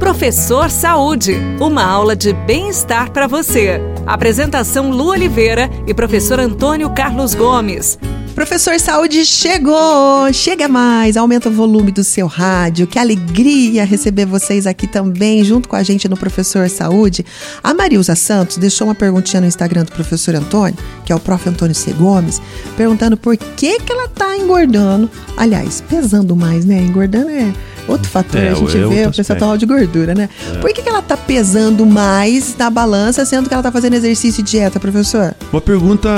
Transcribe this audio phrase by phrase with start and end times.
[0.00, 3.78] Professor Saúde, uma aula de bem-estar para você.
[4.06, 7.98] Apresentação Lu Oliveira e professor Antônio Carlos Gomes.
[8.34, 10.32] Professor Saúde chegou!
[10.32, 12.86] Chega mais, aumenta o volume do seu rádio.
[12.86, 17.24] Que alegria receber vocês aqui também, junto com a gente no Professor Saúde.
[17.62, 21.46] A Marilza Santos deixou uma perguntinha no Instagram do professor Antônio, que é o prof.
[21.46, 21.92] Antônio C.
[21.92, 22.40] Gomes,
[22.74, 25.10] perguntando por que, que ela tá engordando.
[25.36, 26.80] Aliás, pesando mais, né?
[26.80, 27.52] Engordando é
[27.86, 28.40] outro fator.
[28.40, 30.28] É, a gente é vê o percentual de gordura, né?
[30.54, 30.58] É.
[30.58, 34.40] Por que, que ela tá pesando mais na balança, sendo que ela tá fazendo exercício
[34.40, 35.34] e dieta, professor?
[35.52, 36.10] Uma pergunta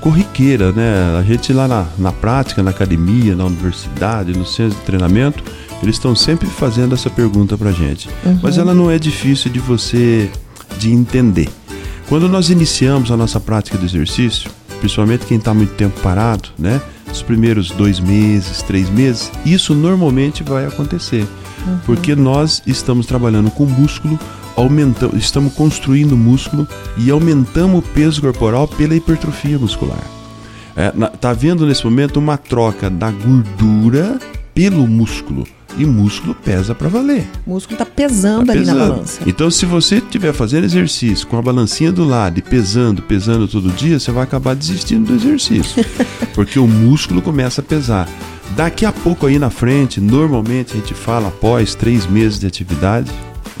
[0.00, 1.18] corriqueira, né?
[1.18, 5.42] A gente lá na, na prática, na academia, na universidade, no centro de treinamento,
[5.82, 8.08] eles estão sempre fazendo essa pergunta pra gente.
[8.24, 8.38] Uhum.
[8.42, 10.30] Mas ela não é difícil de você
[10.78, 11.48] de entender.
[12.08, 16.80] Quando nós iniciamos a nossa prática de exercício, principalmente quem está muito tempo parado, né?
[17.12, 21.26] Os primeiros dois meses, três meses, isso normalmente vai acontecer.
[21.66, 21.78] Uhum.
[21.84, 24.18] Porque nós estamos trabalhando com músculo,
[24.56, 30.02] aumentamos, estamos construindo músculo e aumentamos o peso corporal pela hipertrofia muscular.
[30.76, 34.18] É, na, tá havendo nesse momento uma troca da gordura
[34.54, 35.46] pelo músculo.
[35.78, 37.26] E músculo pesa para valer.
[37.46, 38.78] O músculo tá pesando tá ali pesando.
[38.78, 39.20] na balança.
[39.26, 43.70] Então, se você estiver fazendo exercício com a balancinha do lado e pesando, pesando todo
[43.70, 45.84] dia, você vai acabar desistindo do exercício.
[46.34, 48.08] porque o músculo começa a pesar.
[48.56, 53.10] Daqui a pouco aí na frente, normalmente a gente fala após três meses de atividade,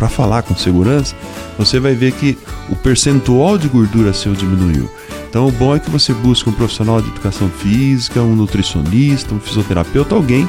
[0.00, 1.14] para falar com segurança,
[1.58, 2.36] você vai ver que
[2.70, 4.90] o percentual de gordura seu diminuiu.
[5.28, 9.38] Então, o bom é que você busque um profissional de educação física, um nutricionista, um
[9.38, 10.48] fisioterapeuta, alguém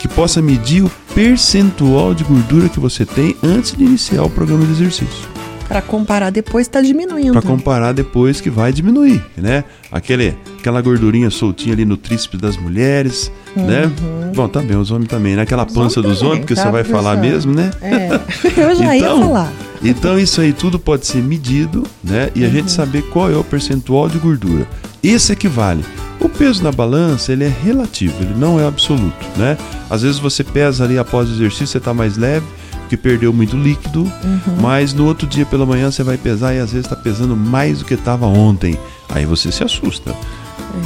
[0.00, 4.64] que possa medir o percentual de gordura que você tem antes de iniciar o programa
[4.64, 5.28] de exercício.
[5.68, 7.32] Para comparar depois está diminuindo.
[7.32, 9.62] Para comparar depois que vai diminuir, né?
[9.92, 13.84] Aquele, aquela gordurinha soltinha ali no tríceps das mulheres, né?
[13.84, 14.20] uhum.
[14.20, 14.32] né?
[14.34, 15.42] Bom, também, os homens também, né?
[15.42, 17.70] Aquela pança dos homens, que tá você vai falar mesmo, né?
[17.82, 18.08] É,
[18.58, 19.52] eu já então, ia falar.
[19.84, 22.30] Então isso aí tudo pode ser medido, né?
[22.34, 22.52] E a uhum.
[22.52, 24.66] gente saber qual é o percentual de gordura.
[25.02, 25.84] Esse equivale.
[26.20, 29.56] O peso na balança, ele é relativo, ele não é absoluto, né?
[29.88, 32.46] Às vezes você pesa ali após o exercício, você está mais leve,
[32.80, 34.56] porque perdeu muito líquido, uhum.
[34.60, 37.78] mas no outro dia pela manhã você vai pesar e às vezes está pesando mais
[37.78, 38.78] do que estava ontem.
[39.08, 40.14] Aí você se assusta.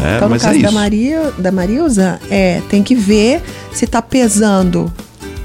[0.03, 3.43] É, então, no caso é da, Maria, da Marilza, é, tem que ver
[3.73, 4.93] se está pesando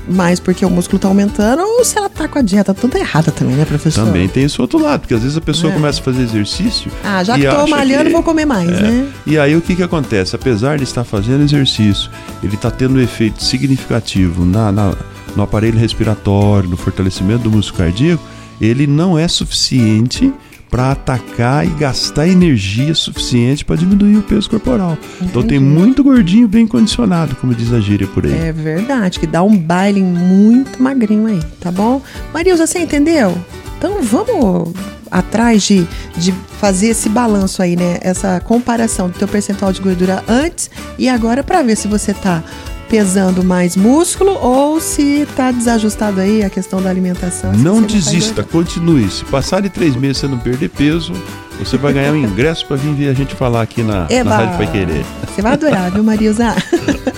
[0.10, 3.32] mais porque o músculo está aumentando ou se ela está com a dieta toda errada
[3.32, 4.06] também, né, professor?
[4.06, 5.76] Também tem esse outro lado, porque às vezes a pessoa é.
[5.76, 6.92] começa a fazer exercício.
[7.04, 8.12] Ah, já que estou malhando, que...
[8.12, 8.82] vou comer mais, é.
[8.82, 9.08] né?
[9.26, 10.36] E aí o que, que acontece?
[10.36, 12.10] Apesar de estar fazendo exercício,
[12.44, 14.94] ele está tendo um efeito significativo na, na,
[15.36, 18.24] no aparelho respiratório, no fortalecimento do músculo cardíaco,
[18.60, 20.34] ele não é suficiente
[20.70, 24.98] para atacar e gastar energia suficiente para diminuir o peso corporal.
[25.16, 25.30] Entendi.
[25.30, 28.34] Então tem muito gordinho bem condicionado, como diz a gíria por aí.
[28.34, 32.02] É verdade, que dá um baile muito magrinho aí, tá bom?
[32.34, 33.36] Marilza, você entendeu?
[33.78, 34.74] Então vamos
[35.10, 35.88] atrás de,
[36.18, 37.98] de fazer esse balanço aí, né?
[38.02, 42.44] Essa comparação do teu percentual de gordura antes e agora para ver se você tá
[42.90, 47.54] pesando mais músculo ou se está desajustado aí a questão da alimentação.
[47.54, 49.10] Não desista, continue.
[49.10, 51.14] Se passar de três meses você não perder peso,
[51.60, 54.58] você vai ganhar um ingresso para vir ver a gente falar aqui na, na Rádio
[54.58, 55.06] Pai Querer.
[55.28, 56.56] Você vai adorar, viu, Marilza?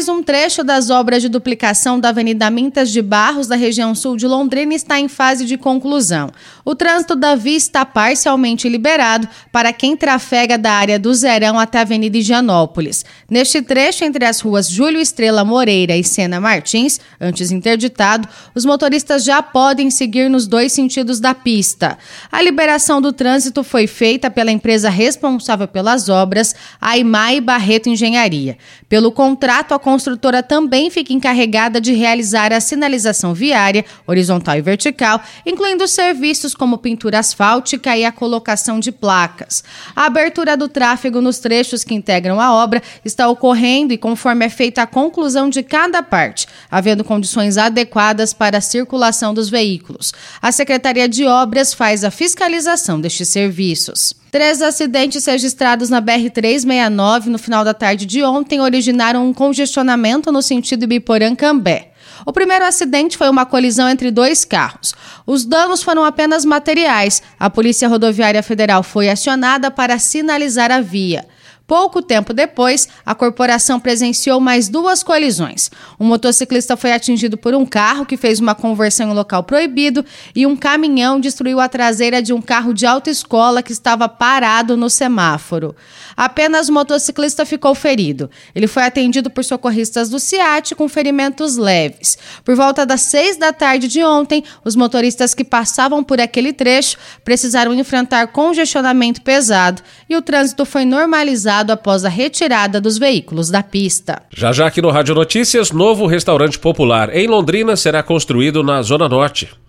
[0.00, 4.16] Mais um trecho das obras de duplicação da Avenida Mintas de Barros, da região sul
[4.16, 6.30] de Londrina, está em fase de conclusão.
[6.64, 11.76] O trânsito da via está parcialmente liberado para quem trafega da área do Zerão até
[11.76, 13.04] a Avenida Higienópolis.
[13.28, 19.22] Neste trecho, entre as ruas Júlio Estrela Moreira e Sena Martins, antes interditado, os motoristas
[19.22, 21.98] já podem seguir nos dois sentidos da pista.
[22.32, 28.56] A liberação do trânsito foi feita pela empresa responsável pelas obras, a Imai Barreto Engenharia.
[28.88, 35.20] Pelo contrato, a construtora também fica encarregada de realizar a sinalização viária, horizontal e vertical,
[35.44, 39.64] incluindo serviços como pintura asfáltica e a colocação de placas.
[39.96, 44.48] A abertura do tráfego nos trechos que integram a obra está ocorrendo e conforme é
[44.48, 50.12] feita a conclusão de cada parte, havendo condições adequadas para a circulação dos veículos.
[50.40, 54.14] A Secretaria de Obras faz a fiscalização destes serviços.
[54.30, 60.40] Três acidentes registrados na BR-369 no final da tarde de ontem originaram um congestionamento no
[60.40, 61.90] sentido Ibiporã-Cambé.
[62.24, 64.94] O primeiro acidente foi uma colisão entre dois carros.
[65.26, 67.20] Os danos foram apenas materiais.
[67.40, 71.26] A Polícia Rodoviária Federal foi acionada para sinalizar a via.
[71.70, 75.70] Pouco tempo depois, a corporação presenciou mais duas colisões.
[76.00, 80.44] Um motociclista foi atingido por um carro que fez uma conversão em local proibido e
[80.48, 85.76] um caminhão destruiu a traseira de um carro de autoescola que estava parado no semáforo.
[86.16, 88.28] Apenas o motociclista ficou ferido.
[88.52, 92.18] Ele foi atendido por socorristas do CIAT com ferimentos leves.
[92.44, 96.98] Por volta das seis da tarde de ontem, os motoristas que passavam por aquele trecho
[97.24, 103.62] precisaram enfrentar congestionamento pesado e o trânsito foi normalizado após a retirada dos veículos da
[103.62, 104.22] pista.
[104.34, 109.08] Já já aqui no Rádio Notícias, novo restaurante popular em Londrina será construído na Zona
[109.08, 109.60] Norte.